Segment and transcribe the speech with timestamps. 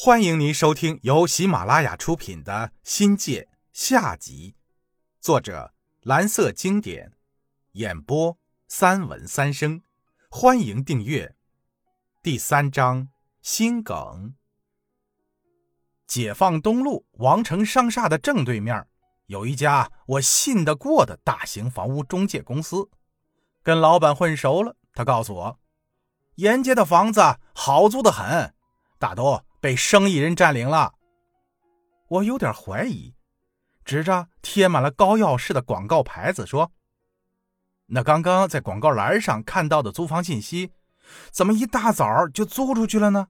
[0.00, 2.52] 欢迎您收听由喜马拉雅出品的
[2.84, 4.54] 《新界》下集，
[5.20, 7.10] 作者蓝色经典，
[7.72, 8.38] 演播
[8.68, 9.82] 三文三生。
[10.30, 11.34] 欢迎订阅。
[12.22, 13.08] 第三章
[13.42, 14.36] 心梗。
[16.06, 18.86] 解放东路王城商厦的正对面，
[19.26, 22.88] 有一家我信得过的大型房屋中介公司。
[23.64, 25.58] 跟老板混熟了，他告诉我，
[26.36, 27.20] 沿街的房子
[27.52, 28.54] 好租的很，
[29.00, 29.42] 大都。
[29.60, 30.94] 被生意人占领了，
[32.08, 33.14] 我有点怀疑，
[33.84, 36.70] 指着贴满了膏药式的广告牌子说
[37.86, 40.72] ：“那刚刚在广告栏上看到的租房信息，
[41.30, 43.28] 怎么一大早就租出去了呢？”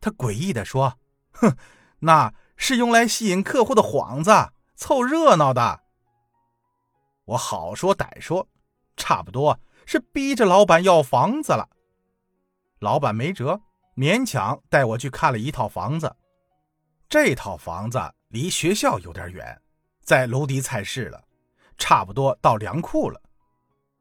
[0.00, 0.98] 他诡异的说
[1.32, 1.56] ：“哼，
[2.00, 5.80] 那是用来吸引客户的幌子，凑热闹的。”
[7.24, 8.48] 我好说歹说，
[8.96, 11.68] 差不多是逼着老板要房子了。
[12.78, 13.62] 老板没辙。
[13.96, 16.14] 勉强带我去看了一套房子，
[17.08, 17.98] 这套房子
[18.28, 19.58] 离学校有点远，
[20.02, 21.24] 在芦荻菜市了，
[21.78, 23.18] 差不多到粮库了。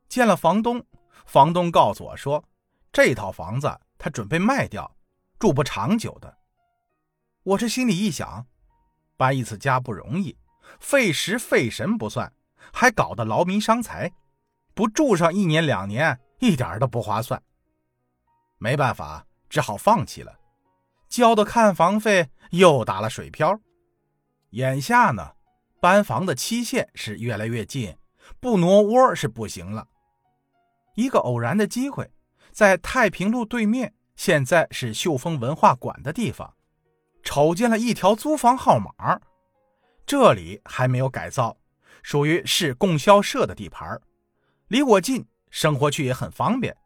[0.10, 0.86] 见了房东，
[1.26, 2.44] 房东告诉我说，
[2.92, 4.94] 这套房子他准备卖掉，
[5.40, 6.38] 住不长久的。
[7.44, 8.46] 我这心里一想，
[9.16, 10.38] 搬一次家不容易，
[10.82, 12.34] 费时费神不算，
[12.74, 14.12] 还搞得劳民伤财，
[14.74, 17.42] 不住上一年两年，一点都不划算。
[18.58, 19.26] 没办法。
[19.50, 20.40] 只好放弃了，
[21.08, 23.60] 交的看房费又打了水漂。
[24.52, 25.34] 眼下呢，
[25.82, 27.98] 搬房的期限是越来越近，
[28.40, 29.88] 不挪窝是不行了。
[30.96, 32.10] 一个偶然的机会，
[32.52, 36.54] 在太平路对面，现在是秀峰文化馆的地方，
[37.22, 39.20] 瞅见了一条租房号码。
[40.06, 41.58] 这里还没有改造，
[42.02, 44.00] 属于市供销社的地盘，
[44.68, 46.78] 离我近，生活去也很方便。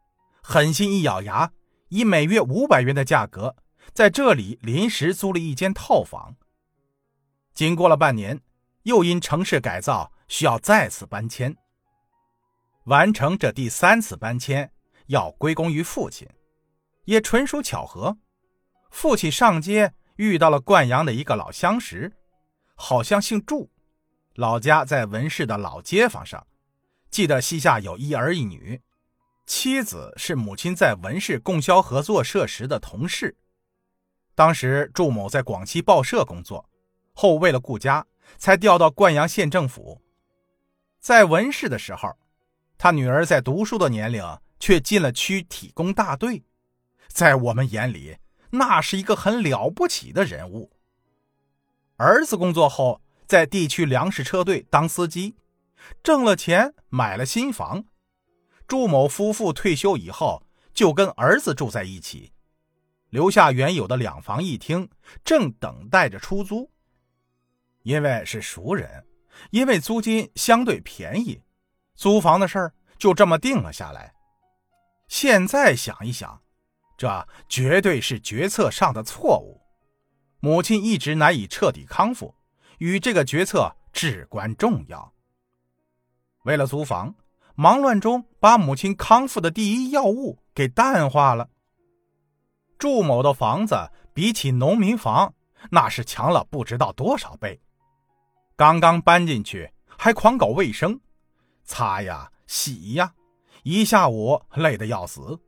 [0.42, 1.52] 狠心一咬牙。
[1.90, 3.54] 以每月五百元的价格，
[3.92, 6.36] 在这里临时租了一间套房。
[7.52, 8.40] 经过了半年，
[8.84, 11.56] 又因城市改造需要再次搬迁。
[12.84, 14.72] 完成这第三次搬迁，
[15.06, 16.28] 要归功于父亲，
[17.04, 18.16] 也纯属巧合。
[18.90, 22.12] 父亲上街遇到了灌阳的一个老相识，
[22.76, 23.68] 好像姓祝，
[24.34, 26.46] 老家在文市的老街坊上，
[27.10, 28.80] 记得膝下有一儿一女。
[29.50, 33.36] 妻子是母亲在文氏供销合作社时的同事，
[34.36, 36.70] 当时祝某在广西报社工作，
[37.14, 38.06] 后为了顾家，
[38.38, 40.00] 才调到灌阳县政府。
[41.00, 42.16] 在文氏的时候，
[42.78, 44.24] 他女儿在读书的年龄，
[44.60, 46.44] 却进了区体工大队，
[47.08, 48.18] 在我们眼里，
[48.50, 50.70] 那是一个很了不起的人物。
[51.96, 55.34] 儿子工作后，在地区粮食车队当司机，
[56.04, 57.86] 挣了钱买了新房。
[58.70, 62.32] 朱某夫妇退休以后，就跟儿子住在一起，
[63.08, 64.88] 留下原有的两房一厅，
[65.24, 66.70] 正等待着出租。
[67.82, 69.04] 因为是熟人，
[69.50, 71.42] 因为租金相对便宜，
[71.96, 74.14] 租房的事儿就这么定了下来。
[75.08, 76.40] 现在想一想，
[76.96, 79.60] 这绝对是决策上的错误。
[80.38, 82.32] 母亲一直难以彻底康复，
[82.78, 85.12] 与这个决策至关重要。
[86.44, 87.12] 为了租房。
[87.56, 91.50] 忙乱中，把母亲康复的第一要务给淡化了。
[92.78, 95.34] 祝某的房子比起农民房，
[95.70, 97.60] 那是强了不知道多少倍。
[98.56, 100.98] 刚刚搬进去，还狂搞卫生，
[101.64, 103.12] 擦呀洗呀，
[103.62, 105.38] 一下午累得要死。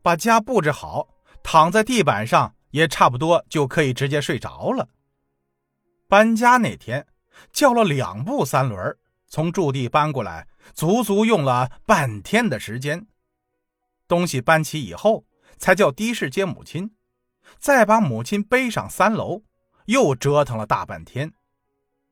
[0.00, 1.08] 把家布置好，
[1.42, 4.88] 躺在地板上也差不多就可以直接睡着了。
[6.06, 7.04] 搬家那天，
[7.52, 8.96] 叫了两部三轮，
[9.28, 10.48] 从驻地搬过来。
[10.74, 13.06] 足足用了半天的时间，
[14.06, 15.24] 东西搬齐以后，
[15.56, 16.94] 才叫的士接母亲，
[17.58, 19.44] 再把母亲背上三楼，
[19.86, 21.32] 又折腾了大半天。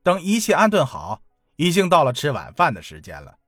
[0.02, 1.22] 等一切安顿好，
[1.56, 3.38] 已经到了吃晚饭的时间了。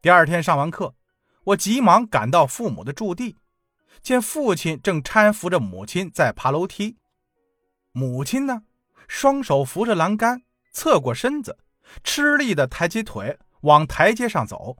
[0.00, 0.94] 第二天上完课，
[1.44, 3.38] 我急忙赶到父母的驻地，
[4.00, 6.96] 见父亲正搀扶着母亲在爬楼梯，
[7.90, 8.62] 母亲呢，
[9.08, 11.58] 双手扶着栏杆，侧过身子，
[12.02, 13.38] 吃力的抬起腿。
[13.62, 14.76] 往台阶上走，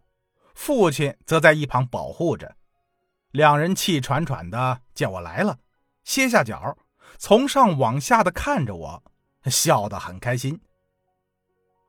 [0.55, 2.55] 父亲则在一旁保护着。
[3.33, 5.59] 两人气喘喘的，见我来了，
[6.05, 6.79] 歇下脚，
[7.19, 9.03] 从上往下的看着我，
[9.47, 10.61] 笑得很开心。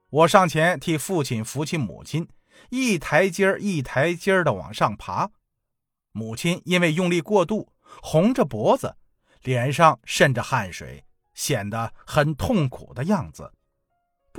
[0.10, 2.28] 我上前替父亲扶起母亲，
[2.72, 5.30] 一台阶一台阶的往上爬。
[6.12, 8.96] 母亲因为用力过度，红着脖子，
[9.44, 11.06] 脸上渗着汗水，
[11.36, 13.54] 显得很痛苦的样子，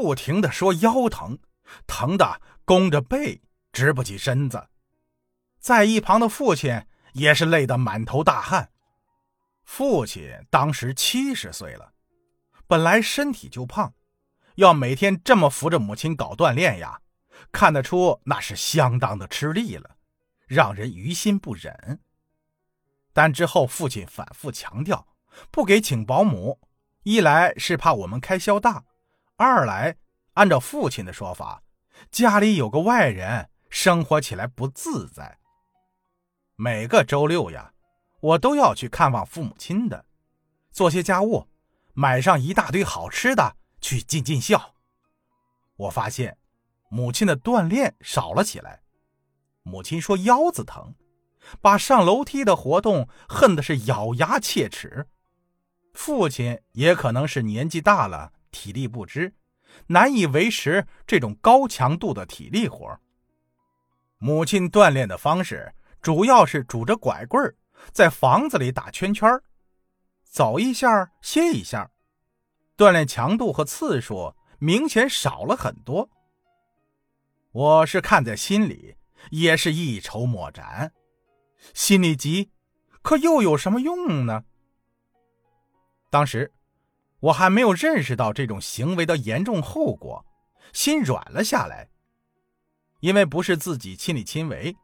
[0.00, 1.38] 不停的说腰疼。
[1.86, 4.68] 疼的弓着背，直不起身子。
[5.58, 8.70] 在一旁的父亲也是累得满头大汗。
[9.62, 11.92] 父亲当时七十岁了，
[12.66, 13.92] 本来身体就胖，
[14.54, 17.02] 要每天这么扶着母亲搞锻炼呀，
[17.52, 19.96] 看得出那是相当的吃力了，
[20.46, 22.00] 让人于心不忍。
[23.12, 25.06] 但之后父亲反复强调，
[25.50, 26.58] 不给请保姆，
[27.02, 28.86] 一来是怕我们开销大，
[29.42, 29.96] 二来
[30.34, 31.62] 按照父亲的说法，
[32.10, 35.38] 家里有个外人，生活起来不自在。
[36.56, 37.72] 每个周六呀。
[38.20, 40.04] 我都要去看望父母亲的，
[40.70, 41.48] 做些家务，
[41.94, 44.74] 买上一大堆好吃的去尽尽孝。
[45.76, 46.36] 我发现
[46.90, 48.82] 母亲的锻炼少了起来，
[49.62, 50.94] 母亲说腰子疼，
[51.62, 55.08] 把上楼梯的活动恨的是咬牙切齿。
[55.94, 59.34] 父亲也可能是年纪大了，体力不支，
[59.86, 62.98] 难以维持这种高强度的体力活。
[64.18, 67.54] 母亲锻炼的方式主要是拄着拐棍。
[67.92, 69.40] 在房子里打圈圈，
[70.22, 71.90] 走一下歇一下，
[72.76, 76.10] 锻炼强度和次数明显少了很多。
[77.52, 78.96] 我是看在心里，
[79.30, 80.92] 也是一筹莫展。
[81.72, 82.50] 心里急，
[83.00, 84.44] 可又有什么用呢？
[86.10, 86.52] 当时
[87.20, 90.24] 我还没有认识到这种行为的严重后果，
[90.72, 91.88] 心软了下来。
[93.00, 94.76] 因为不是自己亲力亲为，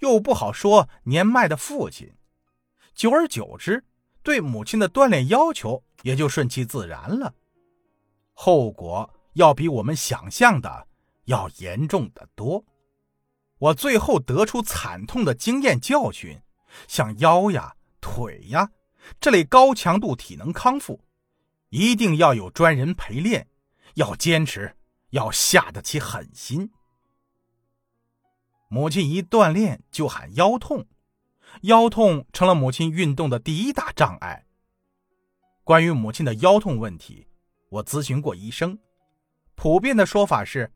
[0.00, 2.12] 又不好说年迈的父亲。
[2.94, 3.84] 久而久之，
[4.22, 7.34] 对母亲的锻炼要求也就顺其自然了。
[8.32, 10.88] 后果要比我们想象的
[11.24, 12.64] 要严重的多。
[13.58, 16.40] 我最后得出惨痛的经验教训：
[16.88, 18.70] 像腰呀、腿呀
[19.20, 21.00] 这类高强度体能康复，
[21.76, 23.48] 一定要有专人陪练，
[23.94, 24.76] 要坚持，
[25.10, 26.70] 要下得起狠心。
[28.68, 30.86] 母亲一锻炼就喊腰痛。
[31.62, 34.46] 腰痛成了母亲运动的第一大障碍。
[35.64, 37.26] 关于母亲的腰痛问题，
[37.70, 38.78] 我咨询过医生，
[39.56, 40.72] 普遍的说法是，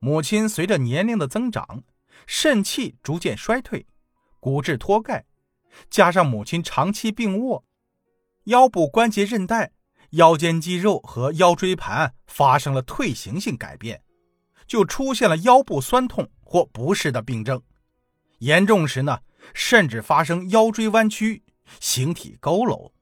[0.00, 1.84] 母亲随着年龄的增长，
[2.26, 3.86] 肾气逐渐衰退，
[4.40, 5.26] 骨质脱钙，
[5.88, 7.64] 加上母亲长期病卧，
[8.44, 9.72] 腰部关节韧带、
[10.12, 14.02] 腰间肌肉和腰椎盘发生了退行性改变，
[14.66, 17.62] 就出现了腰部酸痛或不适的病症，
[18.38, 19.18] 严重时呢。
[19.54, 21.42] 甚至发生腰椎弯曲、
[21.80, 22.92] 形体佝偻。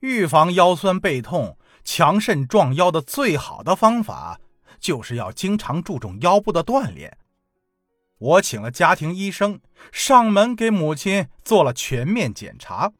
[0.00, 4.40] 预防腰酸背痛、强肾壮腰的最好的方法，
[4.80, 7.18] 就是要经常注重腰部的锻炼。
[8.16, 9.60] 我请了家庭医生
[9.92, 12.90] 上门给母亲做了全面检查。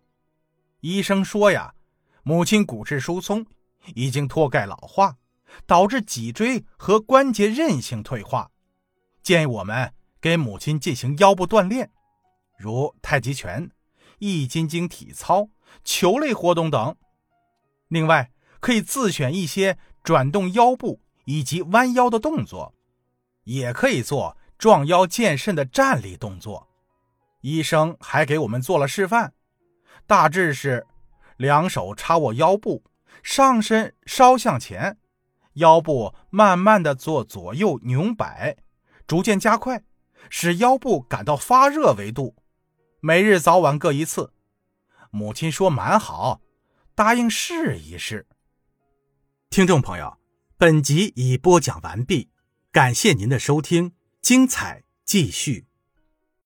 [0.80, 1.74] 医生说呀，
[2.22, 3.46] 母亲骨质疏松，
[3.94, 5.16] 已经脱钙老化，
[5.66, 8.50] 导致脊椎和关节韧性退化，
[9.22, 11.90] 建议我们给母亲进行腰部锻炼。
[12.58, 13.70] 如太极拳、
[14.18, 15.48] 易筋经体操、
[15.84, 16.96] 球类活动等。
[17.88, 18.30] 另外，
[18.60, 22.74] 可以自选一些转动腰部以及弯腰的动作，
[23.44, 26.66] 也可以做壮腰健肾的站立动作。
[27.42, 29.32] 医生还给我们做了示范，
[30.08, 30.84] 大致是：
[31.38, 32.84] 两手插握腰部，
[33.22, 34.98] 上身稍向前，
[35.54, 38.56] 腰部慢慢的做左右扭摆，
[39.06, 39.84] 逐渐加快，
[40.28, 42.36] 使腰部感到发热为度。
[43.00, 44.32] 每日早晚各一次，
[45.12, 46.40] 母亲说蛮好，
[46.96, 48.26] 答应试一试。
[49.48, 50.18] 听众朋友，
[50.56, 52.30] 本集已播讲完毕，
[52.72, 55.67] 感谢您的收听，精彩继续。